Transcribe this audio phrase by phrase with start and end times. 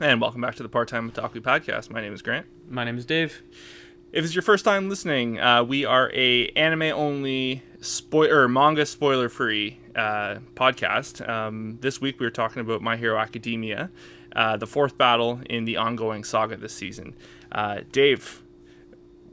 [0.00, 1.90] And welcome back to the Part Time Otaku Podcast.
[1.90, 2.46] My name is Grant.
[2.68, 3.42] My name is Dave.
[4.10, 9.28] If it's your first time listening, uh, we are a anime only spoiler manga spoiler
[9.28, 11.26] free uh, podcast.
[11.28, 13.90] Um, this week we are talking about My Hero Academia,
[14.34, 17.14] uh, the fourth battle in the ongoing saga this season.
[17.52, 18.42] Uh, Dave,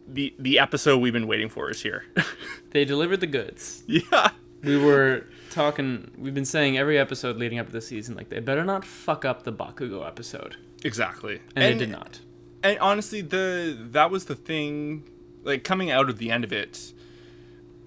[0.08, 2.06] the the episode we've been waiting for is here.
[2.72, 3.84] They delivered the goods.
[3.88, 4.30] yeah.
[4.62, 8.40] We were talking, we've been saying every episode leading up to the season, like, they
[8.40, 10.58] better not fuck up the Bakugo episode.
[10.84, 11.42] Exactly.
[11.56, 12.20] And, they did not.
[12.64, 15.04] and honestly the that was the thing
[15.44, 16.94] like coming out of the end of it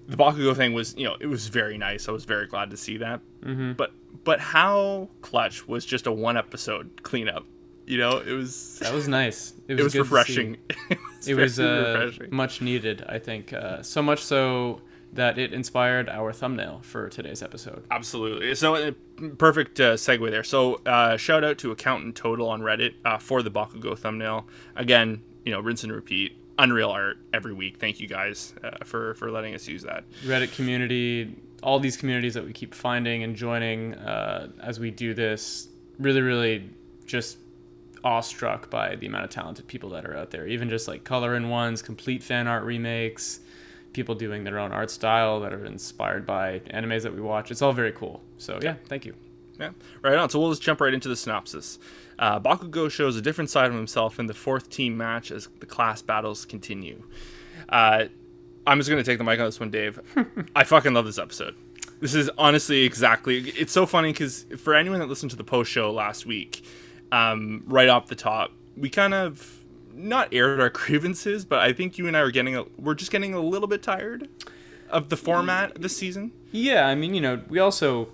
[0.07, 2.77] the bakugo thing was you know it was very nice i was very glad to
[2.77, 3.73] see that mm-hmm.
[3.73, 3.91] but
[4.23, 7.45] but how clutch was just a one episode cleanup
[7.85, 9.53] you know it was That was nice.
[9.67, 10.57] It was, it was refreshing
[10.89, 13.53] it was, It was uh, refreshing much needed, I think.
[13.53, 14.81] Uh, so much so
[15.13, 17.85] that it inspired our thumbnail for today's episode.
[17.91, 18.55] Absolutely.
[18.55, 18.91] So, uh,
[19.37, 20.43] perfect uh, segue there.
[20.43, 24.47] So, uh, shout out to Accountant Total on Reddit uh, for the Bakugo thumbnail.
[24.75, 26.37] Again, you know, rinse and repeat.
[26.59, 27.77] Unreal art every week.
[27.77, 30.03] Thank you guys uh, for for letting us use that.
[30.23, 35.15] Reddit community, all these communities that we keep finding and joining uh, as we do
[35.15, 36.69] this, really, really
[37.05, 37.39] just
[38.03, 40.45] awestruck by the amount of talented people that are out there.
[40.45, 43.39] Even just like color in ones, complete fan art remakes,
[43.93, 47.51] people doing their own art style that are inspired by animes that we watch.
[47.51, 48.21] It's all very cool.
[48.37, 49.15] So yeah, thank you.
[49.59, 50.29] Yeah, right on.
[50.29, 51.77] So we'll just jump right into the synopsis.
[52.17, 55.65] Uh, Bakugo shows a different side of himself in the fourth team match as the
[55.65, 57.03] class battles continue.
[57.69, 58.05] Uh,
[58.65, 59.99] I'm just gonna take the mic on this one, Dave.
[60.55, 61.55] I fucking love this episode.
[61.99, 63.49] This is honestly exactly.
[63.51, 66.65] It's so funny because for anyone that listened to the post show last week,
[67.11, 69.62] um, right off the top, we kind of
[69.93, 73.11] not aired our grievances, but I think you and I are getting a, we're just
[73.11, 74.29] getting a little bit tired
[74.89, 76.31] of the format this season.
[76.51, 78.09] Yeah, I mean, you know, we also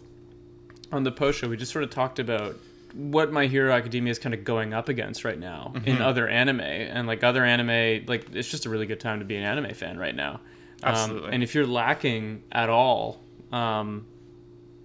[0.91, 2.55] on the post show we just sort of talked about
[2.93, 6.61] what My Hero Academia is kind of going up against right now in other anime,
[6.61, 9.73] and like other anime, like it's just a really good time to be an anime
[9.73, 10.39] fan right now.
[10.81, 11.31] Um, Absolutely.
[11.33, 13.19] and if you're lacking at all,
[13.51, 14.07] um,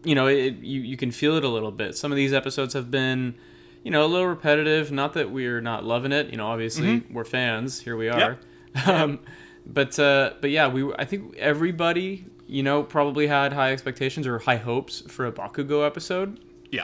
[0.02, 1.96] you know, it, you you can feel it a little bit.
[1.96, 3.36] Some of these episodes have been,
[3.84, 4.90] you know, a little repetitive.
[4.90, 6.30] Not that we're not loving it.
[6.30, 7.80] You know, obviously we're fans.
[7.80, 8.38] Here we are.
[8.86, 9.20] Um,
[9.64, 14.40] but uh, but yeah, we I think everybody you know probably had high expectations or
[14.40, 16.40] high hopes for a Bakugo episode,
[16.72, 16.82] Yeah.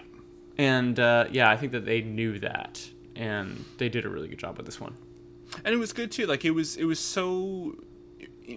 [0.57, 4.39] and uh, yeah, I think that they knew that, and they did a really good
[4.39, 4.95] job with this one.
[5.65, 7.75] and it was good too like it was it was so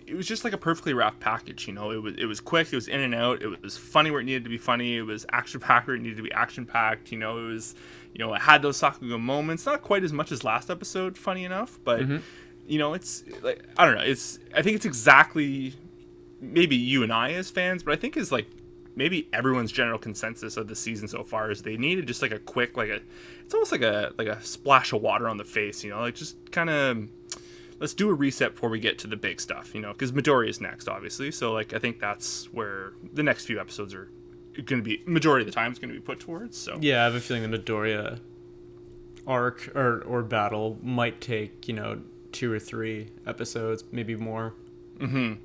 [0.08, 1.92] it was just like a perfectly wrapped package you know?
[1.92, 4.26] It was it was quick it was in and out it was funny where it
[4.26, 7.12] needed to be funny it was action packed where it needed to be action packed
[7.12, 7.38] you know?
[7.38, 7.76] It was
[8.14, 11.46] you know it had those sakuga moments not quite as much as last episode funny
[11.46, 12.18] enough but mm-hmm.
[12.68, 15.74] you know it's like i don't know it's i think it's exactly
[16.40, 18.48] maybe you and i as fans but i think is like
[18.96, 22.40] maybe everyone's general consensus of the season so far is they needed just like a
[22.40, 23.00] quick like a
[23.44, 26.02] it's almost like a like a splash of water on the face you know?
[26.02, 27.08] Like just kind of
[27.84, 30.48] let's do a reset before we get to the big stuff you know because midori
[30.50, 34.08] is next obviously so like i think that's where the next few episodes are
[34.66, 37.02] going to be majority of the time is going to be put towards so Yeah,
[37.02, 38.20] I have a feeling the Midoriya
[39.26, 42.02] arc or or battle might take you know
[42.32, 44.54] two or three episodes, maybe more.
[45.00, 45.38] Mhm.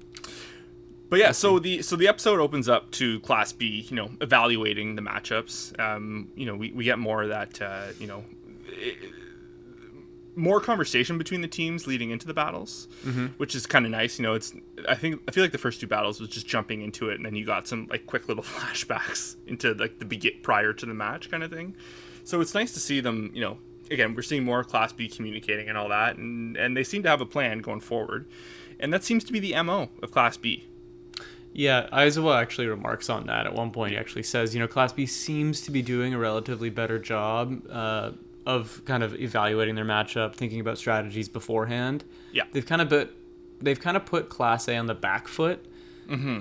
[1.11, 4.95] But yeah, so the so the episode opens up to Class B, you know, evaluating
[4.97, 5.79] the matchups.
[5.81, 8.25] Um, you know, we, we get more of that, uh, you know,
[8.71, 8.97] i-
[10.39, 12.89] more conversation between the teams leading into the battles,
[13.37, 14.19] which is kind of nice.
[14.19, 14.55] You know, it's
[14.89, 17.27] I think I feel like the first two battles was just jumping into it, and
[17.27, 20.95] then you got some like quick little flashbacks into like the begin prior to the
[20.95, 21.75] match kind of thing.
[22.25, 23.31] So it's nice to see them.
[23.35, 23.59] You know,
[23.91, 27.09] again, we're seeing more Class B communicating and all that, and and they seem to
[27.09, 28.27] have a plan going forward,
[28.79, 30.65] and that seems to be the mo of Class B.
[31.53, 33.93] Yeah, Aizawa actually remarks on that at one point.
[33.93, 37.63] He actually says, you know, Class B seems to be doing a relatively better job
[37.69, 38.13] uh,
[38.49, 42.03] of kind of evaluating their matchup, thinking about strategies beforehand.
[42.33, 42.45] Yeah.
[42.51, 43.15] they've kind of put
[43.61, 45.65] they've kind of put Class A on the back foot.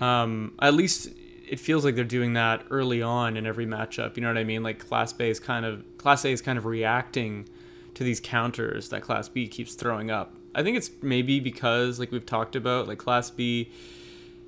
[0.01, 1.09] Um, at least
[1.45, 4.16] it feels like they're doing that early on in every matchup.
[4.16, 4.63] You know what I mean?
[4.63, 7.50] Like Class B is kind of Class A is kind of reacting
[7.95, 10.33] to these counters that Class B keeps throwing up.
[10.56, 13.69] I think it's maybe because, like we've talked about, like Class B,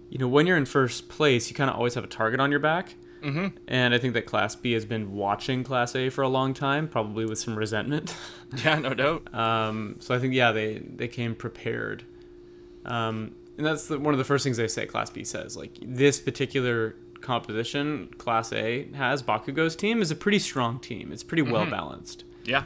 [0.10, 2.52] you know, when you're in first place, you kind of always have a target on
[2.52, 2.96] your back.
[3.21, 3.48] Mm-hmm.
[3.68, 6.88] And I think that Class B has been watching Class A for a long time,
[6.88, 8.16] probably with some resentment.
[8.66, 9.31] Yeah, no doubt.
[9.33, 12.04] Um, so I think yeah, they they came prepared,
[12.86, 14.88] um, and that's the, one of the first things they say.
[14.88, 20.39] Class B says like this particular composition Class A has Bakugo's team is a pretty
[20.39, 21.12] strong team.
[21.12, 22.24] It's pretty well balanced.
[22.44, 22.63] Yeah,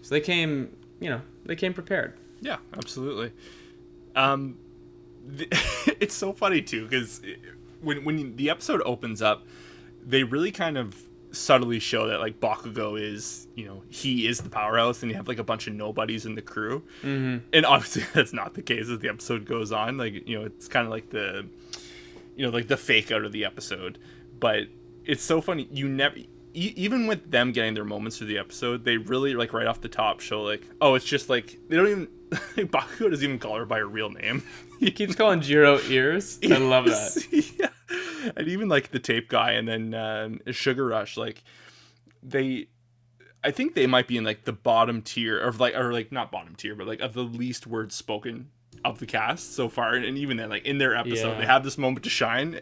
[0.00, 2.14] So they came, you know, they came prepared.
[2.40, 3.30] yeah, absolutely.
[4.16, 4.56] Um,
[5.24, 5.46] the,
[6.00, 7.20] it's so funny too because
[7.80, 9.46] when when the episode opens up,
[10.04, 10.94] they really kind of
[11.32, 15.28] subtly show that like Bakugo is, you know, he is the powerhouse, and you have
[15.28, 16.82] like a bunch of nobodies in the crew.
[17.02, 17.38] Mm-hmm.
[17.52, 19.96] And obviously, that's not the case as the episode goes on.
[19.96, 21.46] Like, you know, it's kind of like the,
[22.36, 23.98] you know, like the fake out of the episode.
[24.38, 24.64] But
[25.04, 25.68] it's so funny.
[25.70, 26.26] You never, e-
[26.76, 29.88] even with them getting their moments through the episode, they really like right off the
[29.88, 32.08] top show like, oh, it's just like they don't even.
[32.56, 34.42] Like, Bakugo doesn't even call her by her real name.
[34.80, 36.38] He keeps calling Jiro ears.
[36.42, 37.26] I love that.
[37.58, 37.68] yeah.
[38.36, 41.42] And even like the tape guy and then um, Sugar Rush, like
[42.22, 42.66] they,
[43.44, 46.30] I think they might be in like the bottom tier of like, or like not
[46.30, 48.48] bottom tier, but like of the least words spoken
[48.84, 49.94] of the cast so far.
[49.94, 51.38] And, and even then, like in their episode, Yeah.
[51.40, 52.58] they have this moment to shine.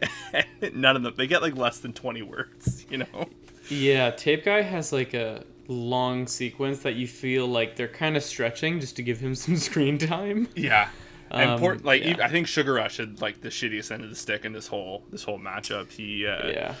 [0.61, 3.29] And none of them, they get like less than 20 words, you know?
[3.69, 8.23] Yeah, Tape Guy has like a long sequence that you feel like they're kind of
[8.23, 10.47] stretching just to give him some screen time.
[10.55, 10.89] Yeah.
[11.31, 12.17] And Um, poor, like yeah.
[12.21, 15.03] I think Sugar Rush had like the shittiest end of the stick in this whole
[15.11, 15.91] this whole matchup.
[15.91, 16.75] He uh, Yeah.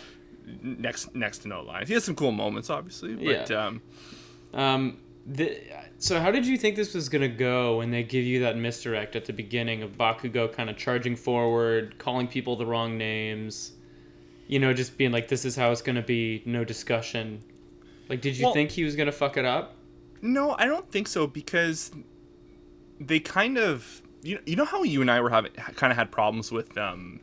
[0.61, 1.87] next next to no lines.
[1.87, 3.65] He has some cool moments, obviously, but Yeah.
[3.65, 3.81] um,
[4.53, 5.57] Um, the,
[5.99, 9.15] so how did you think this was gonna go when they give you that misdirect
[9.15, 13.71] at the beginning of Bakugo kind of charging forward, calling people the wrong names,
[14.47, 17.39] you know, just being like, "This is how it's gonna be, no discussion."
[18.09, 19.77] Like, did you Well- think he was gonna fuck it up?
[20.23, 21.91] no, I don't think so because
[22.99, 26.11] they kind of you you know how you and I were having kind of had
[26.11, 27.19] problems with um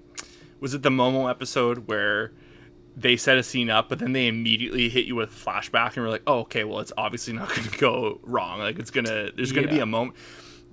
[0.61, 2.33] was it the Momo episode where
[2.97, 6.11] they set a scene up but then they immediately hit you with flashback and we're
[6.11, 8.59] like oh okay well it's obviously not going to go wrong.
[8.59, 10.17] Like it's gonna there's gonna be a moment.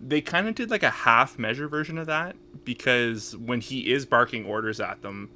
[0.01, 2.35] They kind of did like a half measure version of that
[2.65, 5.29] because when he is barking orders at them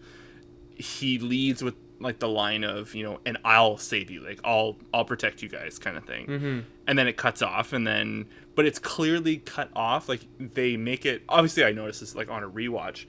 [0.76, 4.22] he leads with like the line of you know and i'll save you.
[4.22, 6.26] Like i'll i'll protect you guys kind of thing.
[6.26, 6.60] Mm-hmm.
[6.88, 8.26] and then it cuts off and then
[8.60, 12.44] but it's clearly cut off like they make it obviously i noticed this like on
[12.44, 13.06] a rewatch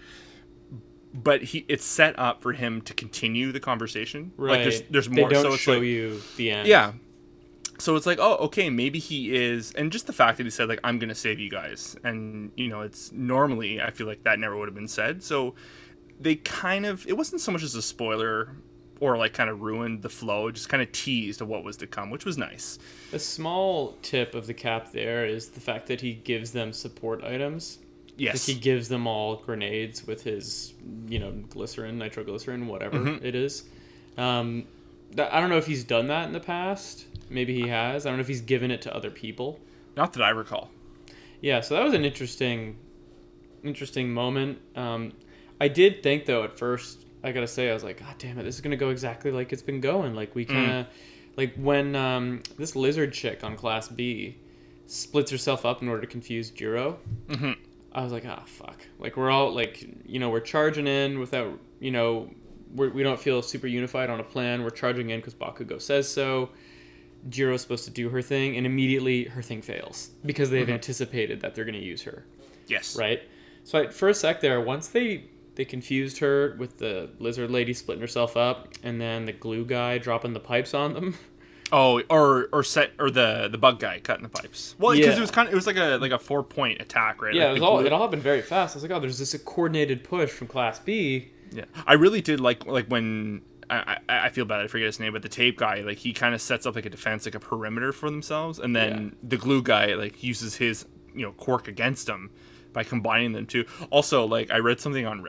[1.13, 4.51] but he it's set up for him to continue the conversation Right.
[4.53, 6.69] like there's there's They more don't so it's show like, you the end.
[6.69, 6.93] yeah
[7.81, 10.69] so it's like oh okay maybe he is and just the fact that he said
[10.69, 14.39] like i'm gonna save you guys and you know it's normally i feel like that
[14.39, 15.53] never would have been said so
[16.21, 18.55] they kind of it wasn't so much as a spoiler
[19.01, 21.87] or like kind of ruined the flow just kind of teased of what was to
[21.87, 22.79] come which was nice
[23.13, 27.25] A small tip of the cap there is the fact that he gives them support
[27.25, 27.79] items.
[28.17, 30.75] yes Like he gives them all grenades with his,
[31.09, 33.25] you know, glycerin, nitroglycerin, whatever Mhm.
[33.25, 33.65] it is.
[34.19, 34.65] Um,
[35.13, 37.07] that, I don't know if he's done that in the past.
[37.31, 38.05] Maybe he has.
[38.05, 39.59] I don't know if he's given it to other people.
[39.97, 40.71] not that i recall
[41.41, 42.77] Yeah, so that was an interesting,
[43.65, 44.59] interesting moment.
[44.77, 45.13] Um,
[45.61, 48.45] I did think though at first, I gotta say, I was like, God damn it,
[48.45, 50.15] this is gonna go exactly like it's been going.
[50.15, 50.87] Like we kind of,
[51.37, 54.37] like when um, this lizard chick on Class B
[54.87, 56.99] splits herself up in order to confuse Jiro.
[57.29, 57.57] Mhm.
[57.93, 58.81] I was like, ah, fuck.
[58.99, 62.31] Like we're all like, you know, we're charging in without, you know,
[62.75, 64.63] we're, we don't feel super unified on a plan.
[64.63, 66.51] We're charging in because Bakugo says so.
[67.29, 71.55] Jiro's supposed to do her thing, and immediately her thing fails because they've anticipated that
[71.55, 72.25] they're going to use her,
[72.67, 73.21] yes right?
[73.65, 75.25] So I, for a sec there, once they
[75.61, 79.99] they confused her with the lizard lady splitting herself up, and then the glue guy
[79.99, 81.15] dropping the pipes on them.
[81.73, 84.75] Oh, or or set or the the bug guy cutting the pipes.
[84.77, 85.19] Well, because Yeah.
[85.19, 87.33] it was kind of it was like a like a four point attack, right?
[87.33, 88.75] yeah, Like it was all it all happened very fast.
[88.75, 91.29] I was like, oh, there's this coordinated push from Class B.
[91.53, 94.99] Yeah, I really did like like when I, I I feel bad I forget his
[94.99, 97.37] name, but the tape guy like he kind of sets up like a defense like
[97.37, 101.69] a perimeter for themselves, and then the glue guy like uses his you know quirk
[101.69, 102.31] against them
[102.73, 103.65] by combining them too.
[103.91, 105.23] Also, like I read something on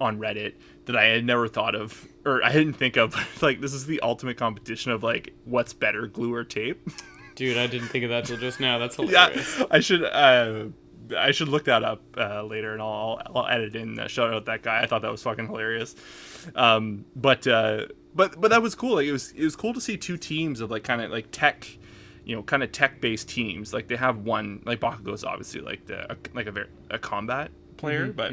[0.00, 0.54] on Reddit
[0.86, 3.14] that I had never thought of or I didn't think of.
[3.42, 6.88] Like this is the ultimate competition of like what's better, glue or tape.
[7.34, 8.78] Dude, I didn't think of that till just now.
[8.78, 9.58] That's hilarious.
[9.58, 9.66] yeah.
[9.70, 10.04] I should.
[10.04, 10.66] Uh,
[11.14, 14.46] I should look that up uh, later, and I'll, I'll edit in uh, shout out
[14.46, 14.80] that guy.
[14.80, 15.94] I thought that was fucking hilarious.
[16.54, 18.94] Um, but uh, but but that was cool.
[18.94, 21.26] Like it was it was cool to see two teams of like kind of like
[21.30, 21.68] tech,
[22.24, 23.74] you know, kind of tech based teams.
[23.74, 27.50] Like they have one like Bakugo's obviously like the a, like a very a combat
[27.76, 28.32] player, but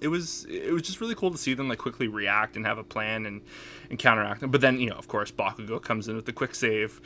[0.00, 2.78] it was it was just really cool to see them like quickly react and have
[2.78, 3.42] a plan and
[3.88, 4.50] and counteract them.
[4.50, 7.00] But then you know of course Bakugo comes in with the quick save,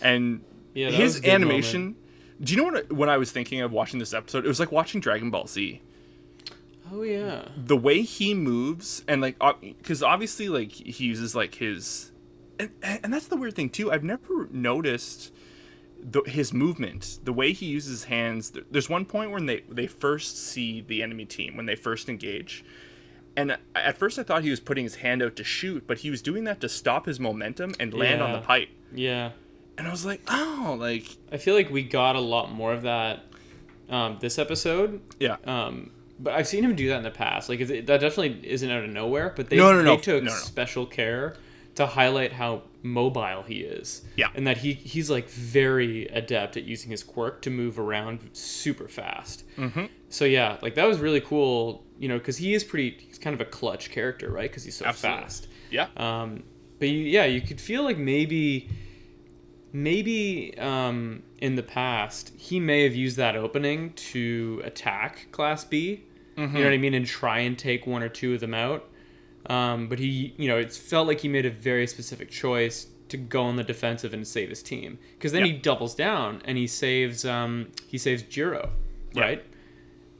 [0.00, 0.42] and
[0.74, 1.96] Yeah, his animation.
[2.40, 4.44] Do you know what what I was thinking of watching this episode?
[4.44, 5.80] It was like watching Dragon Ball Z.
[6.92, 7.48] Oh yeah.
[7.56, 12.10] The way he moves and like because obviously like he uses like his
[12.58, 13.92] and, and that's the weird thing too.
[13.92, 15.32] I've never noticed
[16.02, 18.52] the, his movement, the way he uses his hands.
[18.70, 22.64] There's one point when they they first see the enemy team when they first engage,
[23.36, 26.10] and at first I thought he was putting his hand out to shoot, but he
[26.10, 28.68] was doing that to stop his momentum and land on the pipe.
[28.94, 29.30] Yeah.
[29.78, 32.82] And I was like, oh, like I feel like we got a lot more of
[32.82, 33.24] that
[33.88, 35.00] um, this episode.
[35.18, 37.48] yeah, Um, but I've seen him do that in the past.
[37.48, 39.32] Like that definitely isn't out of nowhere.
[39.34, 39.96] But they No, no, no.
[39.96, 40.30] they took no.
[40.30, 41.36] special care
[41.80, 44.02] to highlight how mobile he is.
[44.16, 44.28] Yeah.
[44.34, 48.88] And that he he's like very adept at using his quirk to move around super
[48.88, 49.44] fast.
[49.56, 49.86] Mm-hmm.
[50.08, 51.84] So yeah, like that was really cool.
[51.98, 52.96] You know, because he is pretty.
[53.00, 54.50] He's kind of a clutch character, right?
[54.50, 55.22] Because he's so Absolutely.
[55.22, 55.48] fast.
[55.70, 55.88] Yeah.
[55.96, 56.44] Um,
[56.78, 58.70] but you, yeah, you could feel like maybe,
[59.72, 66.04] maybe um, in the past he may have used that opening to attack Class B.
[66.36, 68.89] You know what I mean, and try and take one or two of them out.
[69.46, 73.16] Um, but he, you know, it felt like he made a very specific choice to
[73.16, 74.98] go on the defensive and save his team.
[75.14, 75.52] Because then Yeah.
[75.52, 78.70] he doubles down and he saves, um, he saves Jiro,
[79.16, 79.44] right?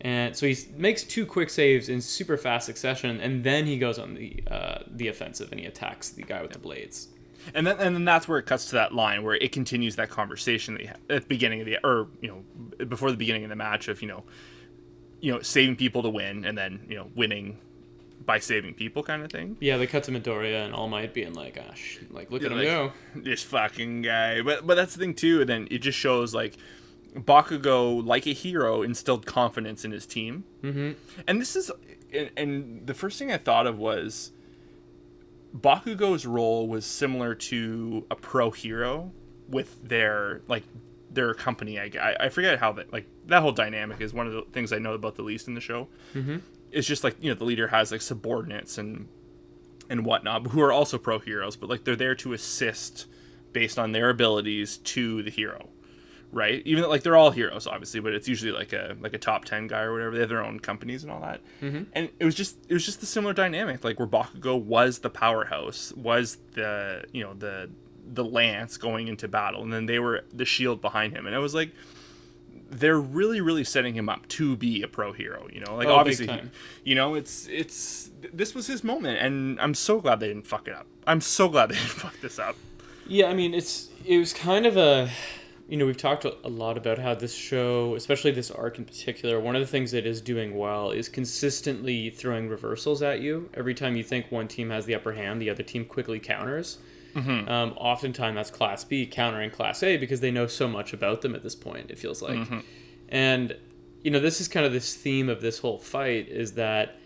[0.01, 3.99] And so he makes two quick saves in super fast succession, and then he goes
[3.99, 7.09] on the uh, the offensive and he attacks the guy with the blades.
[7.55, 10.09] and then and then that's where it cuts to that line where it continues that
[10.09, 13.57] conversation that at the beginning of the or you know before the beginning of the
[13.57, 14.25] match of you know
[15.21, 17.59] you know saving people to win and then you know winning
[18.25, 21.33] by saving people kind of thing Yeah, they cut to Midoriya and All Might being
[21.35, 25.15] like, "Gosh, like look at him go." this fucking guy but but that's the thing
[25.15, 26.57] too and then it just shows like
[27.15, 30.93] Bakugo like a hero instilled confidence in his team mm-hmm.
[31.27, 31.71] and this is
[32.13, 34.33] and, and the first thing I thought of was
[35.57, 39.13] Bakugo's role was similar to a pro hero
[39.49, 40.63] with their like
[41.11, 41.79] their company.
[41.79, 44.73] I, I, I forget how that like that whole dynamic is one of the things
[44.73, 45.89] I know about the least in the show.
[46.15, 46.39] Mm-hmm.
[46.73, 49.09] It's just like you know the leader has like subordinates and
[49.89, 53.07] and whatnot who are also pro heroes, but like they're there to assist
[53.53, 55.69] based on their abilities to the hero,
[56.33, 56.63] right?
[56.65, 59.45] Even though, like they're all heroes, obviously, but it's usually like a like a top
[59.45, 60.15] ten guy or whatever.
[60.15, 61.83] They have their own companies and all that, mm-hmm.
[61.93, 65.11] and it was just it was just the similar dynamic, like where Bakugo was the
[65.11, 67.71] powerhouse, was the you know the
[68.13, 71.39] the lance going into battle, and then they were the shield behind him, and it
[71.41, 71.73] was like
[72.71, 75.95] they're really really setting him up to be a pro hero you know like Oh,
[75.95, 76.51] obviously time.
[76.85, 80.69] you know it's it's this was his moment and i'm so glad they didn't fuck
[80.69, 82.57] it up i'm so glad they didn't fuck this up
[83.09, 85.11] Yeah, I mean, it's it was kind of a,
[85.69, 88.85] you know, we've talked a a lot about how this show, especially this arc in
[88.85, 93.49] particular, one of the things it is doing well is consistently throwing reversals at you.
[93.55, 96.79] Every time you think one team has the upper hand, the other team quickly counters.
[97.17, 101.35] Um, oftentimes that's Class B countering Class A because they know so much about them
[101.35, 101.91] at this point.
[101.91, 102.49] It feels like,
[103.09, 103.57] and
[104.03, 106.97] you know, this is kind of this theme of this whole fight is that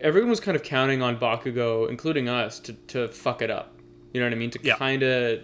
[0.00, 3.76] everyone was kind of counting on Bakugo, including us, to, to fuck it up.
[4.12, 4.50] You know what I mean?
[4.50, 4.76] To Yeah.
[4.76, 5.40] kind of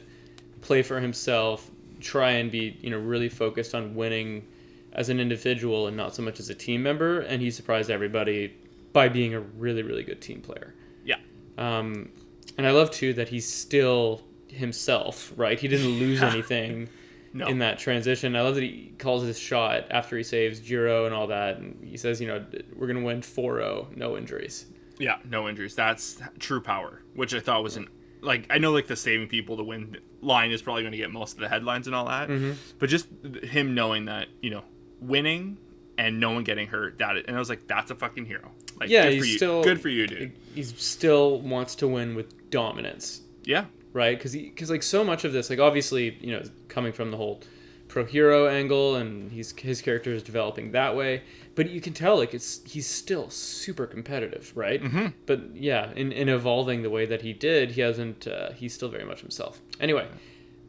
[0.62, 4.46] play for himself, try and be, you know, really focused on winning
[4.92, 7.20] as an individual and not so much as a team member.
[7.20, 8.54] And he surprised everybody
[8.92, 10.74] by being a really, really good team player.
[11.04, 11.16] yeah
[11.58, 12.10] Um,
[12.56, 15.58] and I love too that he's still himself, right?
[15.58, 16.88] He didn't lose anything
[17.32, 17.46] No.
[17.46, 18.34] in that transition.
[18.36, 21.58] I love that he calls his shot after he saves Jiro and all that.
[21.58, 22.44] And he says, you know,
[22.74, 24.66] we're going to win 4 0, no injuries.
[24.98, 27.86] yeah no injuries that's true power which i thought was an
[28.22, 31.10] like i know like the saving people to win line is probably going to get
[31.12, 32.52] most of the headlines and all that mm-hmm.
[32.78, 33.06] but just
[33.42, 34.64] him knowing that you know
[35.02, 35.58] winning
[35.98, 38.90] and no one getting hurt that and i was like that's a fucking hero like
[38.90, 42.14] Yeah, good he's for you still good for you dude He still wants to win
[42.14, 43.66] with dominance, yeah
[43.96, 44.16] right?
[44.16, 47.40] Because because like so much of this, like obviously, you know, coming from the whole
[47.88, 51.22] pro hero angle, and he's his character is developing that way.
[51.54, 54.82] But you can tell like it's he's still super competitive, right?
[54.82, 55.06] Mm-hmm.
[55.24, 58.28] But yeah, in in evolving the way that he did, he hasn't.
[58.28, 59.60] Uh, he's still very much himself.
[59.80, 60.06] Anyway,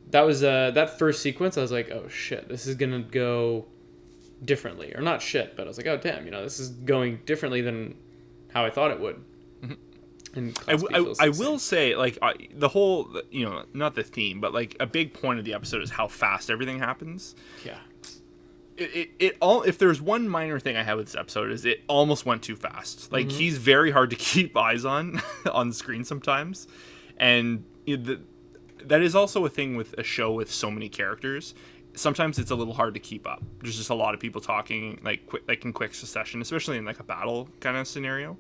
[0.09, 1.57] that was uh that first sequence.
[1.57, 3.65] I was like, oh shit, this is gonna go
[4.43, 7.19] differently, or not shit, but I was like, oh damn, you know, this is going
[7.25, 7.95] differently than
[8.53, 9.23] how I thought it would.
[10.35, 14.03] And I, w- I, I will say like I, the whole you know not the
[14.03, 17.33] theme but like a big point of the episode is how fast everything happens
[17.65, 17.77] yeah.
[18.75, 21.65] it, it, it all if there's one minor thing I have with this episode is
[21.65, 23.11] it almost went too fast.
[23.11, 23.37] Like Mm-hmm.
[23.37, 26.67] he's very hard to keep eyes on on screen sometimes,
[27.17, 28.21] and you know, the,
[28.85, 31.55] that is also a thing with a show with so many characters.
[31.97, 33.43] Sometimes it's a little hard to keep up.
[33.61, 36.85] There's just a lot of people talking like quick, like in quick succession, especially in
[36.85, 38.37] like a battle kind of scenario.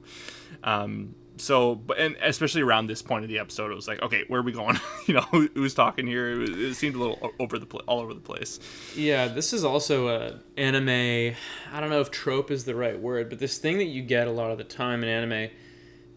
[0.63, 4.23] Um, so, but and especially around this point of the episode, it was like, okay,
[4.27, 4.79] where are we going?
[5.05, 6.31] you know, who, who's talking here?
[6.33, 8.59] It, was, it seemed a little over the pla- all over the place.
[8.95, 11.35] Yeah, this is also a anime.
[11.71, 14.27] I don't know if trope is the right word, but this thing that you get
[14.27, 15.49] a lot of the time in anime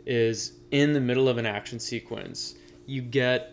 [0.06, 2.54] is in the middle of an action sequence,
[2.86, 3.52] you get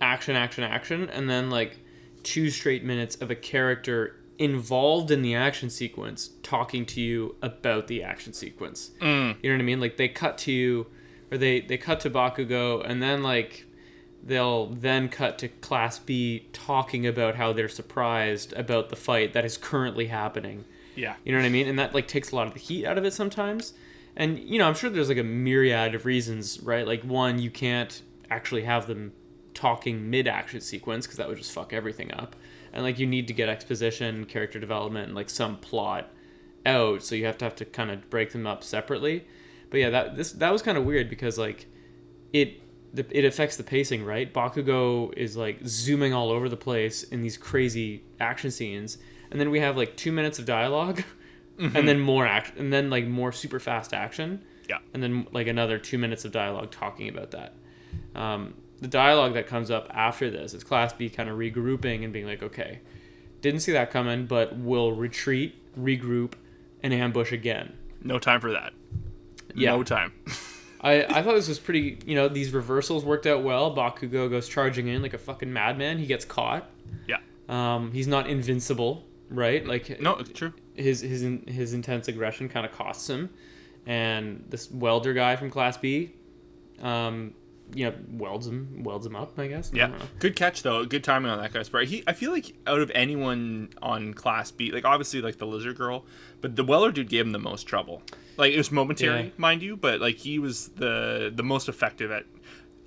[0.00, 1.78] action, action, action, and then like
[2.26, 7.86] two straight minutes of a character involved in the action sequence talking to you about
[7.86, 8.90] the action sequence.
[9.00, 9.36] Mm.
[9.40, 9.80] You know what I mean?
[9.80, 10.88] Like they cut to you,
[11.30, 13.64] or they they cut to Bakugo, and then like
[14.22, 19.44] they'll then cut to Class B talking about how they're surprised about the fight that
[19.44, 20.64] is currently happening.
[20.96, 21.14] Yeah.
[21.24, 21.68] You know what I mean?
[21.68, 23.72] And that like takes a lot of the heat out of it sometimes.
[24.16, 26.86] And you know, I'm sure there's like a myriad of reasons, right?
[26.86, 29.12] Like one, you can't actually have them
[29.56, 32.36] talking mid action sequence because that would just fuck everything up.
[32.72, 36.12] And like you need to get exposition, character development, and like some plot
[36.64, 39.26] out, so you have to have to kind of break them up separately.
[39.70, 41.66] But yeah, that this that was kind of weird because like
[42.32, 42.60] it
[42.94, 44.32] the, it affects the pacing, right?
[44.32, 48.98] Bakugo is like zooming all over the place in these crazy action scenes,
[49.30, 51.00] and then we have like two minutes of dialog
[51.58, 54.78] and then more action, and then like more super fast action, Yeah.
[54.92, 57.54] and then like another two minutes of dialogue talking about that.
[58.14, 62.12] Um, the dialogue that comes up after this is Class B kind of regrouping and
[62.12, 62.80] being like, okay,
[63.40, 66.32] didn't see that coming, but we'll retreat, regroup,
[66.82, 67.74] and ambush again.
[68.02, 68.72] No time for that.
[69.54, 69.70] Yeah.
[69.70, 70.12] No time.
[70.80, 73.74] I, I thought this was pretty, you know, these reversals worked out well.
[73.74, 75.98] Bakugo goes charging in like a fucking madman.
[75.98, 76.70] He gets caught.
[77.08, 77.16] yeah.
[77.48, 79.66] Um, he's not invincible, right?
[79.66, 80.52] Like No, it's true.
[80.74, 83.30] his his his intense aggression kind of costs him,
[83.86, 86.12] and this welder guy from Class B,
[86.82, 87.34] um,
[87.74, 89.38] you know, welds him welds him up.
[89.38, 89.72] I guess.
[89.72, 90.84] I Yeah, good catch though.
[90.84, 91.86] Good timing on that guy's part.
[91.88, 95.76] He, I feel like out of anyone on Class B, like obviously like the lizard
[95.76, 96.04] girl,
[96.40, 98.02] but the welder dude gave him the most trouble.
[98.36, 99.30] Like it was momentary, Yeah.
[99.36, 102.24] mind you, but like he was the the most effective at,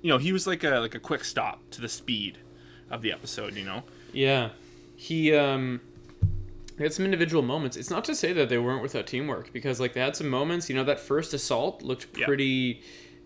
[0.02, 2.38] you know, he was like a like a quick stop to the speed
[2.90, 3.54] of the episode.
[3.56, 3.82] You know.
[4.12, 4.50] Yeah,
[4.96, 5.80] he um.
[6.76, 7.76] They had some individual moments.
[7.76, 10.70] It's not to say that they weren't without teamwork because like they had some moments.
[10.70, 12.24] You know that first assault looked Yeah.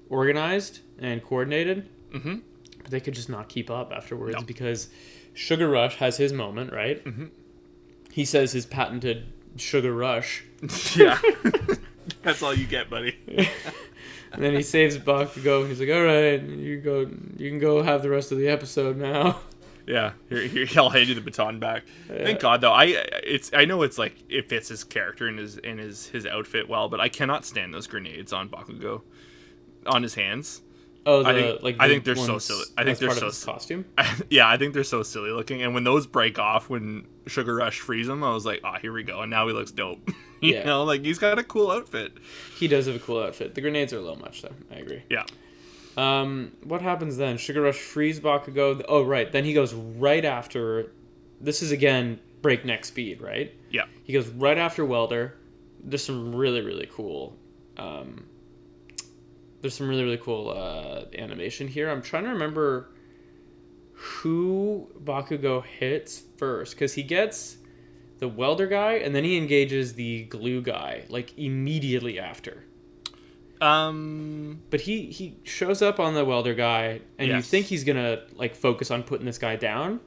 [0.09, 1.89] Organized and coordinated.
[2.13, 2.43] Mhm.
[2.83, 4.43] But they could just not keep up afterwards No.
[4.43, 4.89] because
[5.33, 7.05] Sugar Rush has his moment, right?
[7.05, 7.27] Mm-hmm.
[8.13, 9.25] He says his patented
[9.57, 10.45] Sugar Rush,
[10.97, 11.19] yeah.
[12.23, 13.17] That's all you get, buddy.
[14.33, 15.61] and then he saves Bakugo.
[15.63, 17.01] And he's like, "All right, you go.
[17.37, 19.41] You can go have the rest of the episode now."
[19.87, 21.83] Yeah, here, here, I'll hand you the baton back.
[22.09, 22.73] Thank God, though.
[22.73, 22.85] I
[23.23, 26.71] it's I know it's like it fits his character and his and his his outfit
[26.71, 29.03] well, but I cannot stand those grenades on Bakugo,
[29.87, 30.61] on his hands.
[31.07, 32.65] Oh, the, I think- like I think they're so silly.
[32.79, 33.85] I think they're so costume.
[34.31, 37.81] yeah, I think they're so silly looking, and when those break off, when Sugar Rush
[37.81, 40.09] frees him, I was like, oh, here we go, and now he looks dope.
[40.41, 40.65] you Yeah.
[40.65, 42.13] know, like he's got a cool outfit.
[42.59, 43.55] He does have a cool outfit.
[43.55, 44.55] The grenades are a little much though.
[44.71, 45.03] I agree.
[45.11, 45.25] Yeah,
[45.97, 47.37] Um, what happens then?
[47.37, 48.83] Sugar Rush frees Bakugo.
[48.89, 49.31] Oh, right.
[49.31, 50.91] Then he goes right after.
[51.41, 53.55] This is again breakneck speed, right?
[53.71, 55.37] yeah, He goes right after Welder.
[55.83, 57.37] There's some really really cool.
[57.77, 58.25] Um,
[59.65, 61.89] there's some really really cool uh, animation here.
[61.89, 62.91] I'm trying to remember
[63.93, 67.57] who Bakugo hits first because he gets
[68.19, 72.65] the welder guy and then he engages the glue guy like immediately after.
[73.61, 78.23] um, But he he shows up on the welder guy, and you think he's gonna
[78.37, 80.01] like focus on putting this guy down,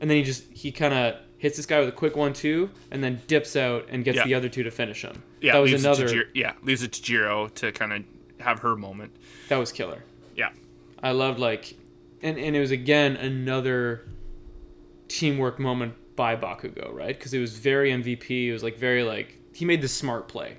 [0.00, 2.70] and then he just he kind of hits this guy with a quick one two,
[2.90, 4.24] and then dips out and gets Yeah.
[4.24, 5.22] the other two to finish him.
[5.40, 5.52] yeah.
[5.52, 8.02] that was another Jiro, yeah, leaves it to Jiro to kind of
[8.44, 9.14] have her moment.
[9.48, 10.02] that was killer.
[10.36, 10.50] Yeah,
[11.02, 11.74] I loved like,
[12.22, 14.06] and and it was again another
[15.08, 17.16] teamwork moment by Bakugo, right?
[17.16, 18.46] Because it was very MVP.
[18.48, 20.56] It was like very like he made the smart play.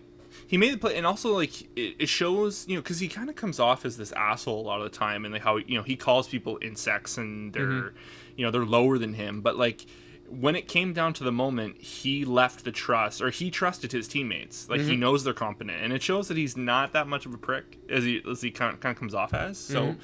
[0.48, 3.30] he made the play and also like it, it shows you know because he kind
[3.30, 5.76] of comes off as this asshole a lot of the time and like how you
[5.76, 7.98] know he calls people insects and they're Mm-hmm.
[8.38, 9.86] you know they're lower than him but like
[10.30, 14.08] when it came down to the moment he left the trust or he trusted his
[14.08, 14.68] teammates.
[14.70, 14.90] Like Mm-hmm.
[14.90, 15.82] he knows they're competent.
[15.82, 18.52] And it shows that he's not that much of a prick as he as he
[18.52, 19.58] kind of, kind of comes off as.
[19.58, 20.00] So Mm-hmm.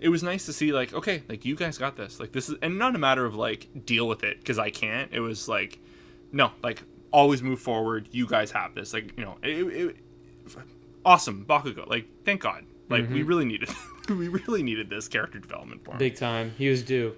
[0.00, 2.18] it was nice to see like okay like you guys got this.
[2.20, 5.12] Like this is and not a matter of like deal with it because i can't.
[5.12, 5.78] It was like
[6.32, 8.08] no like always move forward.
[8.10, 8.92] You guys have this.
[8.92, 9.96] Like you know it, it,
[11.04, 11.44] awesome.
[11.48, 11.86] Bakugo.
[11.88, 12.64] Like thank god.
[12.88, 13.70] Like we really needed
[14.08, 15.98] we really needed this character development for him.
[15.98, 16.52] Big time.
[16.58, 17.14] He was due.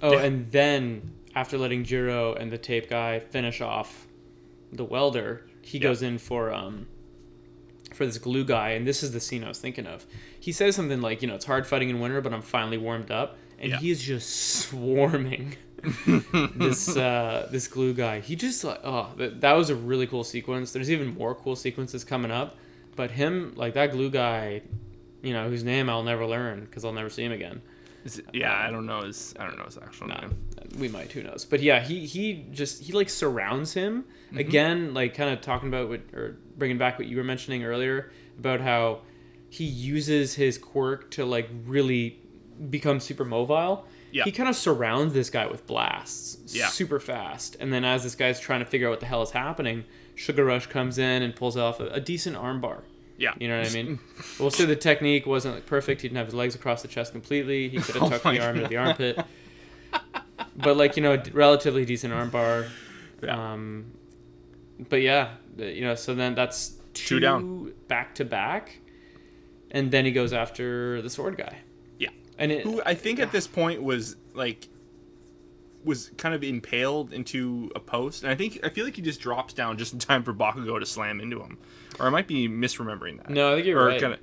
[0.00, 0.22] Oh, Yeah.
[0.22, 4.06] and then after letting Jiro and the tape guy finish off
[4.72, 5.84] the welder, he Yeah.
[5.84, 6.86] goes in for um
[7.94, 10.04] for this glue guy, and this is the scene I was thinking of.
[10.38, 13.10] He says something like, you know, it's hard fighting in winter, but I'm finally warmed
[13.10, 13.78] up, and Yeah.
[13.78, 15.56] he is just swarming
[16.56, 18.20] this uh, this glue guy.
[18.20, 20.72] He just like oh that, that was a really cool sequence.
[20.72, 22.56] There's even more cool sequences coming up,
[22.96, 24.62] but him like that glue guy,
[25.22, 27.62] you know, whose name I'll never learn because I'll never see him again.
[28.04, 30.36] It- yeah i don't know his i don't know his actual No, name
[30.78, 31.12] we might.
[31.12, 31.44] Who knows?
[31.44, 34.38] But yeah, he he just he like surrounds him Mm-hmm.
[34.38, 38.10] again, like kind of talking about what or bringing back what you were mentioning earlier
[38.38, 39.00] about how
[39.48, 42.18] he uses his quirk to like really
[42.68, 43.86] become super mobile.
[44.12, 44.24] Yeah.
[44.24, 46.66] He kind of surrounds this guy with blasts Yeah.
[46.68, 49.30] super fast, and then as this guy's trying to figure out what the hell is
[49.30, 52.82] happening, Sugar Rush comes in and pulls off a, a decent armbar.
[53.16, 53.98] yeah You know what I mean?
[54.38, 56.02] we'll say the technique wasn't like, perfect.
[56.02, 57.70] He didn't have his legs across the chest completely.
[57.70, 59.18] He could have Oh tucked the arm into the armpit.
[60.58, 62.68] But like you know, relatively decent armbar.
[63.22, 63.52] Yeah.
[63.52, 63.92] Um,
[64.88, 67.72] but yeah, you know, so then that's two, Two down.
[67.88, 68.78] back to back,
[69.70, 71.56] and then he goes after the sword guy.
[71.98, 74.68] yeah And it, who I think at this point was like
[75.84, 79.20] was kind of impaled into a post, and I think I feel like he just
[79.20, 81.58] drops down just in time for Bakugo to slam into him,
[81.98, 83.30] or I might be misremembering that.
[83.30, 84.00] No, I think you're or right.
[84.00, 84.18] Kinda,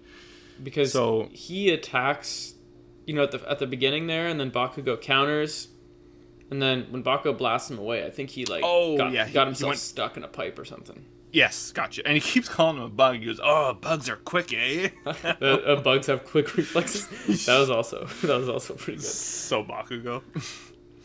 [0.64, 2.54] because So- he attacks,
[3.06, 5.70] you know, at the at the beginning there, and then Bakugo counters,
[6.52, 9.34] and then when Bakugo blasts him away, I think he like Oh, got, yeah, he-
[9.34, 11.06] got himself went- stuck in a pipe or something.
[11.32, 12.06] yes, gotcha.
[12.08, 13.18] And he keeps calling him a bug.
[13.20, 15.10] He goes, "Oh, bugs are quick, eh?" uh,
[15.44, 17.08] uh, bugs have quick reflexes.
[17.46, 19.06] That was also that was also pretty good.
[19.06, 20.22] so Bakugo.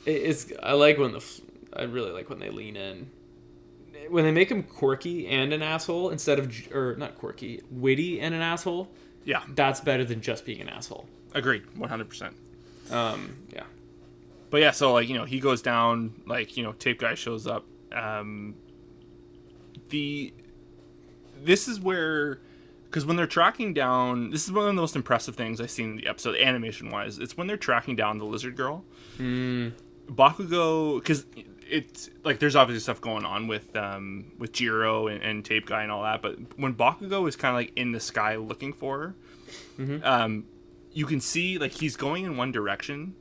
[0.06, 1.24] It, it's I like when the
[1.74, 3.10] I really like when they lean in.
[4.08, 8.34] When they make him quirky and an asshole instead of or not quirky, witty and
[8.34, 8.88] an asshole,
[9.24, 11.06] yeah, that's better than just being an asshole.
[11.34, 12.34] agreed, one hundred percent.
[12.90, 13.64] Um, yeah.
[14.50, 16.22] But yeah, so like you know, he goes down.
[16.26, 17.64] Like you know, tape guy shows up.
[17.92, 18.54] Um,
[19.88, 20.32] the
[21.42, 22.40] this is where
[22.84, 25.90] because when they're tracking down, this is one of the most impressive things I've seen
[25.90, 27.18] in the episode, animation wise.
[27.18, 28.84] It's when they're tracking down the lizard girl.
[30.08, 31.24] Bakugo, because
[31.68, 35.82] it's like there's obviously stuff going on with um with Jiro and, and Tape Guy
[35.84, 38.98] and all that, but when Bakugo is kind of like in the sky looking for
[38.98, 39.14] her,
[40.02, 40.46] um,
[40.92, 43.14] you can see like he's going in one direction,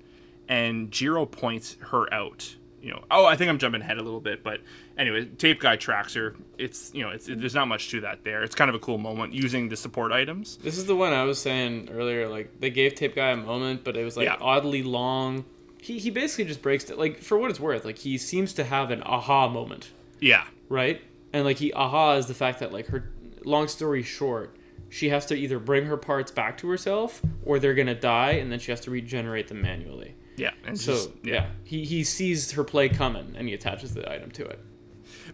[0.50, 2.56] and Jiro points her out.
[2.82, 4.62] You know, oh, I think I'm jumping ahead a little bit, but
[4.98, 6.36] anyway, Tape Guy tracks her.
[6.58, 8.42] It's you know, it's there's not much to that there.
[8.44, 10.58] It's kind of a cool moment using the support items.
[10.58, 12.30] This is the one I was saying earlier.
[12.30, 14.38] Like they gave Tape Guy a moment, but it was like Yeah.
[14.40, 15.44] oddly long.
[15.82, 16.98] He he basically just breaks it.
[16.98, 21.02] Like for what it's worth, like he seems to have an aha moment, Yeah, right?
[21.34, 23.12] And like he aha is the fact that like her.
[23.46, 24.58] Long story short,
[24.90, 28.52] she has to either bring her parts back to herself, or they're gonna die, and
[28.52, 30.16] then she has to regenerate them manually.
[30.40, 31.48] Yeah, and So just, yeah.
[31.64, 34.60] he he sees her play coming, and he attaches the item to it.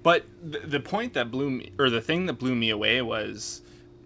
[0.04, 3.62] But the, the point that blew me, or the thing that blew me away was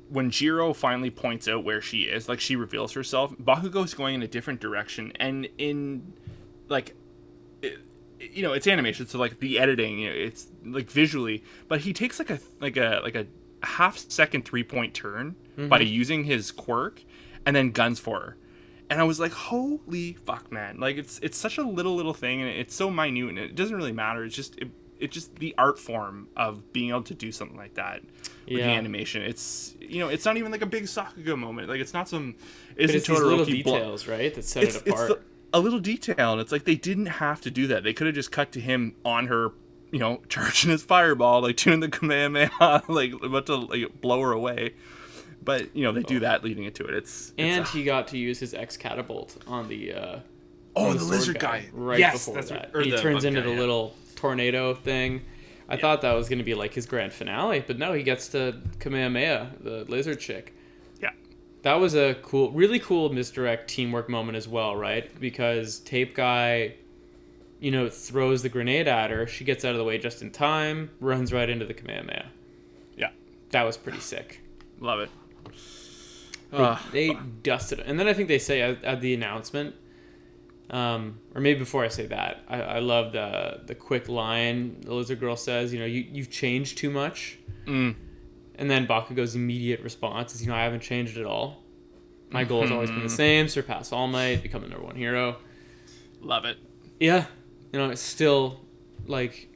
[0.10, 4.24] when Jiro finally points out where she is, like she reveals herself, Bakugo's going in
[4.24, 5.12] a different direction.
[5.20, 6.14] And in,
[6.68, 6.96] like,
[7.62, 7.80] it,
[8.20, 11.94] you know, it's animation, so like the editing, you know, it's like visually, but he
[11.94, 13.28] takes like a, like a, like a
[13.64, 15.94] half second three point turn by mm-hmm.
[15.94, 17.04] using his quirk
[17.46, 18.38] and then guns for her.
[18.90, 20.80] And I was like, holy fuck, man.
[20.80, 23.76] Like, it's it's such a little, little thing, and it's so minute, and it doesn't
[23.76, 24.24] really matter.
[24.24, 27.76] It's just, it, it's just the art form of being able to do something like
[27.76, 28.66] that with Yeah.
[28.66, 29.22] the animation.
[29.22, 31.70] It's, you know, it's not even like a big Sakuga moment.
[31.70, 32.36] Like, it's not some.
[32.76, 35.20] Isn't it's these little details, right, that set it's, it it's the-
[35.54, 37.84] a little detail, and it's like they didn't have to do that.
[37.84, 39.52] They could have just cut to him on her,
[39.92, 44.32] you know, charging his fireball, like doing the Kamehameha, like about to like blow her
[44.32, 44.74] away.
[45.44, 46.94] But you know they do that leading into it.
[46.94, 50.20] It's, it's and a- he got to use his X catapult on the uh,
[50.76, 52.72] oh on the, sword lizard guy, right yes, before that's that.
[52.74, 52.86] right.
[52.86, 53.60] He turns into guy, the yeah.
[53.60, 55.22] little tornado thing.
[55.72, 58.28] I thought that was going to be like his grand finale, but no, he gets
[58.30, 60.54] to Kamehameha, the lizard chick.
[61.00, 61.12] Yeah,
[61.62, 65.08] That was a cool, really cool misdirect teamwork moment as well, right?
[65.20, 66.74] Because Tape Guy,
[67.60, 69.28] you know, throws the grenade at her.
[69.28, 72.26] She gets out of the way just in time, runs right into the Kamehameha.
[72.98, 73.12] yeah,
[73.52, 74.42] That was pretty sick.
[74.80, 75.10] love it.
[76.52, 76.80] They, Ugh.
[76.92, 77.86] they dusted it.
[77.88, 79.76] And then I think they say at, at the announcement,
[80.72, 84.94] um, or maybe before I say that, I, I love the the quick line the
[84.94, 87.40] lizard girl says, you know, you, you've changed too much.
[87.66, 87.96] Mm.
[88.56, 91.64] And then Bakugo's immediate response is, you know, I haven't changed at all.
[92.30, 95.38] My goal has always been the same surpass All Might, become the number one hero.
[96.22, 96.58] Love it.
[97.00, 97.26] Yeah.
[97.72, 98.60] You know, it's still
[99.08, 99.48] like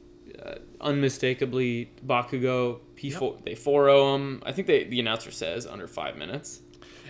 [0.44, 2.80] uh, unmistakably Bakugo.
[2.96, 4.42] P4, They 4 0 him.
[4.46, 6.60] I think they, the announcer says under five minutes.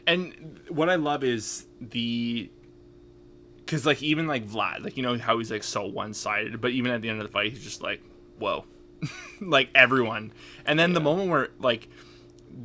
[0.07, 2.50] And what I love is the
[3.59, 6.72] because like even like Vlad, like you know how he's like so one sided, but
[6.72, 8.03] even at the end of the fight, he's just like,
[8.38, 8.64] whoa,
[9.40, 10.33] like everyone.
[10.66, 11.88] And then the moment where like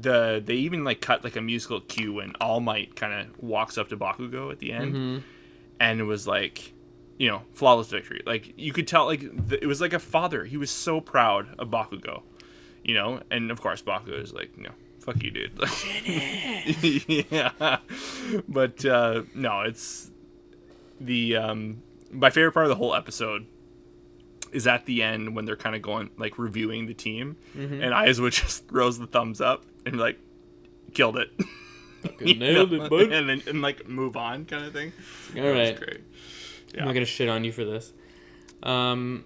[0.01, 3.77] the they even like cut like a musical cue when All Might kind of walks
[3.77, 5.23] up to Bakugo at the end,
[5.79, 6.73] and it was like.
[7.19, 8.21] You know, flawless victory.
[8.25, 10.45] Like you could tell, like th- it was like a father.
[10.45, 12.23] He was so proud of Bakugo,
[12.84, 13.21] you know.
[13.29, 15.51] And of course, Bakugo is like, you know, fuck you, dude.
[17.29, 17.77] Yeah,
[18.47, 20.10] but uh, no, it's
[20.99, 23.45] the um, my favorite part of the whole episode
[24.51, 27.82] is at the end when they're kind of going like reviewing the team, Mm-hmm.
[27.82, 30.19] and Aizawa just throws the thumbs up and like,
[30.93, 31.32] killed it,
[32.21, 32.86] nailed know?
[32.86, 33.12] it, bud.
[33.12, 34.91] and then and like move on kind of thing.
[35.36, 36.01] All That was great.
[36.77, 37.93] I'm not gonna shit on you for this.
[38.63, 39.25] Um,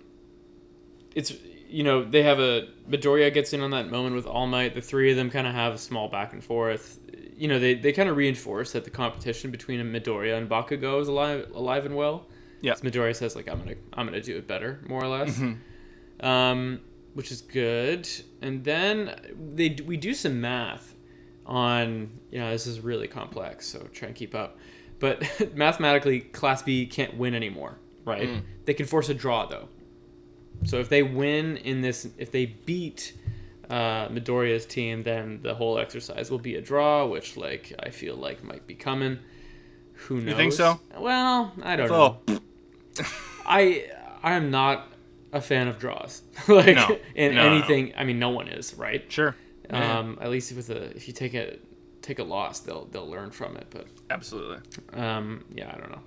[1.15, 1.33] it's
[1.67, 4.75] you know they have a Midoriya gets in on that moment with All Might.
[4.75, 6.99] The three of them kind of have a small back and forth.
[7.35, 11.07] You know they, they kind of reinforce that the competition between Midoriya and Bakugo is
[11.07, 12.27] alive alive and well.
[12.61, 12.73] Yeah.
[12.75, 15.39] Midoriya says like I'm gonna I'm gonna do it better more or less.
[16.19, 16.79] Um,
[17.13, 18.07] which is good.
[18.41, 19.19] And then
[19.55, 20.95] they we do some math
[21.45, 24.57] on you know this is really complex so try and keep up
[24.99, 25.23] but
[25.55, 28.27] mathematically, Class B can't win anymore, right?
[28.29, 28.41] Mm.
[28.65, 29.67] They can force a draw though.
[30.65, 33.13] So if they win in this, if they beat
[33.69, 38.15] uh, Midoriya's team, then the whole exercise will be a draw, which like I feel
[38.15, 39.19] like might be coming.
[40.07, 40.25] Who knows?
[40.29, 40.79] You think so?
[40.97, 43.05] Well, I don't It's know.
[43.45, 43.89] I
[44.21, 44.87] I am not
[45.33, 46.21] a fan of draws.
[46.47, 46.97] like No.
[47.15, 47.55] in No, no, no.
[47.55, 47.93] anything.
[47.97, 49.03] I mean, no one is, right?
[49.11, 49.35] Sure.
[49.69, 49.99] Yeah.
[49.99, 51.57] Um, at least with a if you take a
[52.03, 53.65] take a loss, they'll they'll learn from it.
[53.71, 54.59] But Absolutely.
[54.93, 56.01] um, yeah, I don't know.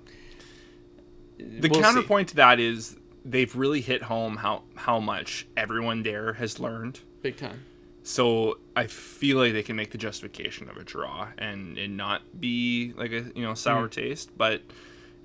[1.37, 1.81] The We'll see.
[1.81, 6.99] counterpoint to that is they've really hit home how how much everyone there has learned.
[7.21, 7.63] big time.
[8.03, 12.21] So I feel like they can make the justification of a draw and and not
[12.39, 14.61] be like a you know sour taste, but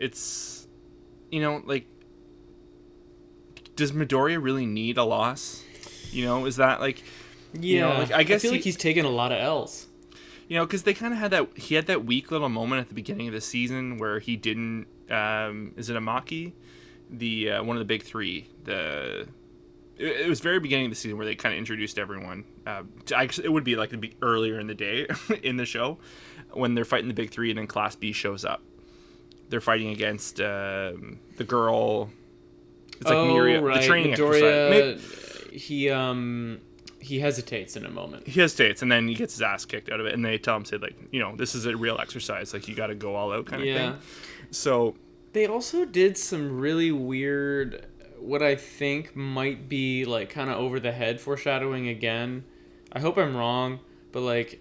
[0.01, 0.67] it's
[1.31, 1.87] you know like
[3.77, 5.63] does Midoriya really need a loss?
[6.11, 7.03] You know, is that like
[7.55, 9.87] Yeah, You know, like, I guess feel he- like he's taken a lot of L's.
[10.53, 12.89] You know because they kind of had that he had that weak little moment at
[12.89, 16.53] the beginning of the season where he didn't um is it Amaki?
[17.11, 19.29] The uh, one of the big three the
[19.97, 22.45] it, it was very beginning of the season where they kind of introduced everyone.
[22.67, 22.83] Uh,
[23.15, 25.07] actually it would be like the be earlier in the day
[25.43, 25.97] in the show
[26.53, 28.61] when they're fighting the big three and then class b shows up.
[29.49, 32.11] They're fighting against um, the girl
[33.01, 33.81] it's like oh, Miria, right.
[33.81, 35.31] the training Midoriya, exercise.
[35.49, 36.61] Maybe- he um
[37.03, 38.27] he hesitates in a moment.
[38.27, 40.57] he hesitates and then he gets his ass kicked out of it and they tell
[40.57, 43.15] him say like you know this is a real exercise like you got to go
[43.15, 43.93] all out kind of Yeah.
[43.93, 44.01] thing
[44.51, 44.95] so
[45.33, 47.87] They also did some really weird,
[48.19, 52.45] what I think might be like kind of over the head foreshadowing again.
[52.93, 53.81] I hope I'm wrong,
[54.13, 54.61] but like,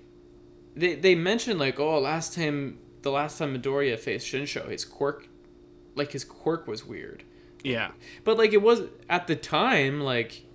[0.76, 5.28] they they mentioned like, oh, last time the last time Midoriya faced Shinsho, his quirk,
[5.96, 7.24] like his quirk was weird.
[7.64, 7.92] yeah
[8.24, 10.46] But like it was at the time, like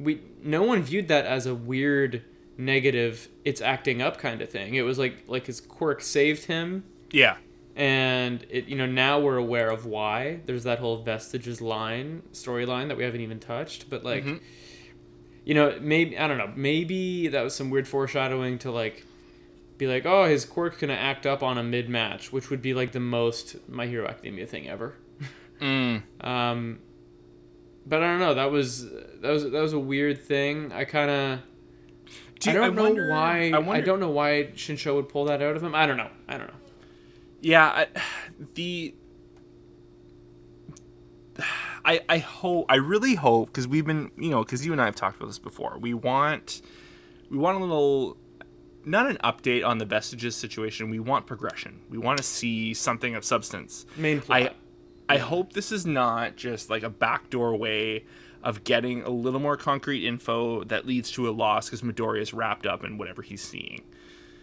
[0.00, 2.24] we no one viewed that as a weird
[2.56, 4.74] negative it's acting up kind of thing.
[4.74, 7.36] It was like like his quirk saved him yeah
[7.76, 12.88] and it you know now we're aware of why there's that whole vestiges line storyline
[12.88, 14.40] that we haven't even touched but like Mhm.
[15.44, 19.04] you know maybe i don't know maybe that was some weird foreshadowing to like
[19.78, 22.90] be like oh his quirk's gonna act up on a mid-match which would be like
[22.92, 24.94] the most my hero academia thing ever
[25.60, 26.02] mm.
[26.22, 26.80] um
[27.90, 28.88] but i don't know that was
[29.20, 31.40] that was that was a weird thing i kind of
[32.40, 33.50] Do I don't know wonder- why.
[33.54, 35.74] I, wonder- don't know why Shinsho would pull that out of him.
[35.74, 36.08] I don't know.
[36.26, 36.60] I don't know.
[37.42, 37.86] Yeah, I,
[38.54, 38.94] the
[41.84, 44.84] I I hope I really hope because we've been you know because you and I
[44.86, 45.78] have talked about this before.
[45.80, 46.62] We want
[47.30, 48.16] we want a little
[48.84, 50.90] not an update on the vestiges situation.
[50.90, 51.80] We want progression.
[51.90, 53.86] We want to see something of substance.
[53.96, 54.42] Main plot.
[54.42, 54.50] I
[55.10, 58.04] I hope this is not just like a backdoor way
[58.42, 62.32] of getting a little more concrete info that leads to a loss because Midoriya is
[62.32, 63.82] wrapped up in whatever he's seeing.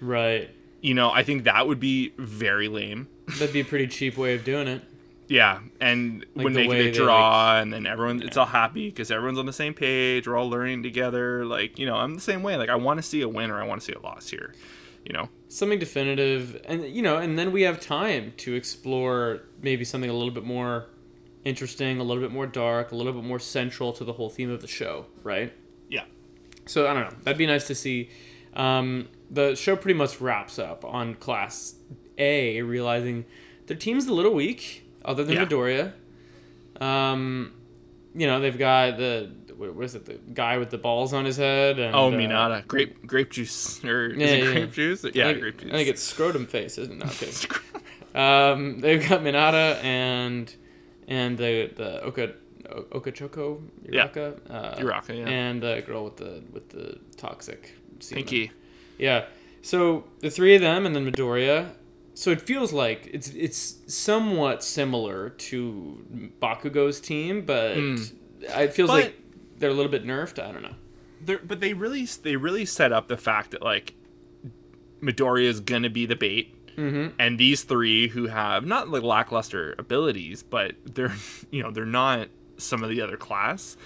[0.01, 0.49] right.
[0.79, 3.07] You know, I think that would be very lame.
[3.39, 4.83] That'd be a pretty cheap way of doing it.
[5.27, 9.39] Yeah, and Like when the they, draw, and then everyone, it's all happy because everyone's
[9.39, 10.27] on the same page.
[10.27, 11.45] We're all learning together.
[11.45, 12.55] Like, you know, I'm the same way.
[12.57, 14.53] Like, I want to see a win or I want to see a loss here.
[15.07, 19.85] You know, Something definitive, and you know, and then we have time to explore maybe
[19.85, 20.87] something a little bit more
[21.45, 24.49] interesting, a little bit more dark, a little bit more central to the whole theme
[24.51, 25.53] of the show, right?
[25.87, 26.03] yeah,
[26.65, 27.17] So I don't know.
[27.23, 28.09] That'd be nice to see.
[28.53, 31.75] Um, the show pretty much wraps up on Class
[32.17, 33.23] A, realizing
[33.67, 35.45] their team's a little weak, other than Yeah.
[35.45, 35.93] Midoriya.
[36.81, 37.53] Um,
[38.15, 40.05] you know, they've got the what is it?
[40.05, 41.79] The guy with the balls on his head.
[41.79, 44.65] And, Oh, uh, Minata, grape grape juice or Yeah, is it yeah, grape yeah.
[44.71, 45.03] juice?
[45.13, 45.69] Yeah, think, grape juice.
[45.71, 47.05] I think it's scrotum face, isn't it?
[47.05, 47.05] No,
[48.19, 48.51] okay.
[48.53, 50.53] um, they've got Minata and
[51.07, 52.33] and the the Oka
[52.69, 54.07] Okachoko Yeah.
[54.07, 55.27] Uraka, uh, Uraka, yeah.
[55.29, 58.23] and the girl with the with the toxic semen.
[58.23, 58.51] Pinky.
[58.97, 59.25] Yeah.
[59.61, 61.69] So the three of them and then Midoriya.
[62.17, 68.89] So it feels like it's it's somewhat similar to Bakugo's team, but it feels.
[68.89, 69.21] But- like
[69.59, 70.43] they're a little bit nerfed.
[70.43, 71.37] I don't know.
[71.45, 73.93] But they really they really set up the fact that like
[74.99, 76.55] Midoriya is gonna be the bait.
[76.75, 77.15] Mm-hmm.
[77.19, 81.13] and these three who have not like lackluster abilities, but they're
[81.51, 83.77] you know they're not some of the other class.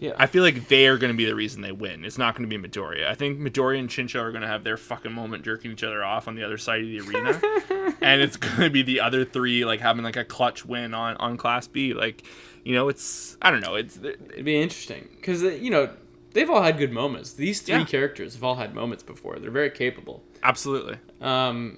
[0.00, 0.14] Yeah.
[0.16, 2.04] I feel like they are going to be the reason they win.
[2.06, 3.06] It's not going to be Midoriya.
[3.06, 6.02] I think Midoriya and Shinsho are going to have their fucking moment jerking each other
[6.02, 9.24] off on the other side of the arena, and it's going to be the other
[9.26, 11.92] three like having like a clutch win on on Class B.
[11.92, 12.24] Like,
[12.64, 13.74] you know, it's I don't know.
[13.74, 15.90] It's It'd be interesting because you know
[16.32, 17.34] they've all had good moments.
[17.34, 17.84] These three Yeah.
[17.84, 19.38] characters have all had moments before.
[19.38, 20.22] They're very capable.
[20.42, 21.76] absolutely Um,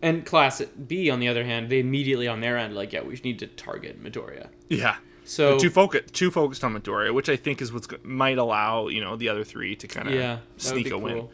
[0.00, 3.20] and class B, on the other hand, they immediately on their end like, yeah, we
[3.22, 4.48] need to target Midoriya.
[4.70, 4.96] yeah.
[5.30, 8.88] So Too focused, too focused on Midoriya, which I think is what's go- might allow
[8.88, 11.14] you know the other three to kind of yeah, sneak a win.
[11.18, 11.32] cool.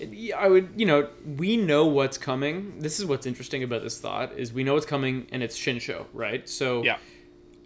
[0.00, 2.80] Yeah, I would, you know, we know what's coming.
[2.80, 6.06] This is what's interesting about this thought is we know what's coming and it's Shinsho,
[6.14, 6.48] right?
[6.48, 6.96] So Yeah.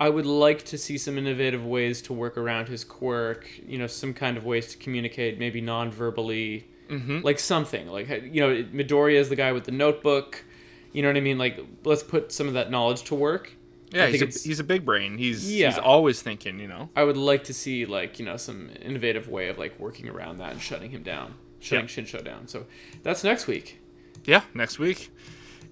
[0.00, 3.86] I would like to see some innovative ways to work around his quirk, you know,
[3.86, 7.20] some kind of ways to communicate maybe non-verbally, Mm-hmm.
[7.22, 7.86] like something.
[7.86, 10.44] Like you know, Midoriya is the guy with the notebook.
[10.92, 11.38] You know what I mean?
[11.38, 13.56] Like let's put some of that knowledge to work.
[13.94, 15.16] Yeah, he's a, he's a big brain.
[15.18, 15.70] He's Yeah.
[15.70, 16.90] he's always thinking, you know.
[16.96, 20.38] I would like to see like, you know, some innovative way of like working around
[20.38, 22.04] that and shutting him down, shutting Yeah.
[22.04, 22.48] Shinso down.
[22.48, 22.66] So
[23.02, 23.80] that's next week.
[24.24, 25.10] Yeah, next week.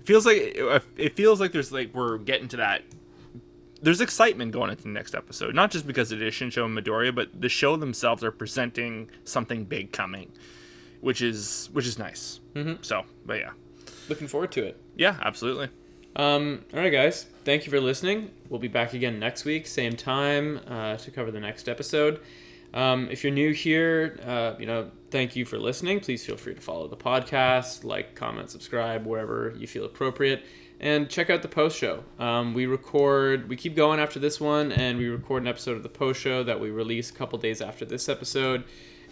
[0.01, 0.57] It feels like
[0.97, 2.83] it feels like there's like we're getting to that.
[3.81, 7.13] There's excitement going into the next episode, not just because it is Shinso and Midoriya,
[7.15, 10.31] but the show themselves are presenting something big coming,
[11.01, 12.39] which is which is nice.
[12.55, 12.75] Mm-hmm.
[12.83, 13.51] So, but yeah,
[14.09, 14.81] Looking forward to it.
[14.97, 15.69] yeah, absolutely.
[16.15, 17.27] Um, all right, guys.
[17.45, 18.31] Thank you for listening.
[18.49, 22.21] We'll be back again next week, same time, uh, to cover the next episode.
[22.73, 25.99] Um, if you're new here, uh, you know, thank you for listening.
[25.99, 30.45] Please feel free to follow the podcast, like, comment, subscribe, wherever you feel appropriate,
[30.79, 32.05] and check out the post show.
[32.21, 35.83] Um, we record, we keep going after this one, and we record an episode of
[35.83, 38.63] the post show that we release a couple days after this episode.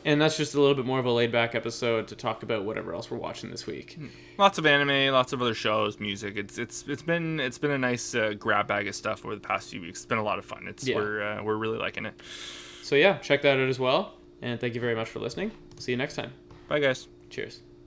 [0.05, 2.65] And that's just a little bit more of a laid back episode to talk about
[2.65, 3.99] whatever else we're watching this week.
[4.39, 6.37] Lots of anime, lots of other shows, music.
[6.37, 9.41] It's it's it's been it's been a nice uh, grab bag of stuff over the
[9.41, 9.99] past few weeks.
[10.01, 10.67] It's been a lot of fun.
[10.69, 10.97] It's Yeah.
[10.97, 12.15] we're uh, we're really liking it.
[12.83, 14.15] So yeah, check that out as well.
[14.43, 15.51] And thank you very much for listening.
[15.79, 16.33] See you next time.
[16.69, 17.07] Bye guys.
[17.29, 17.61] Cheers.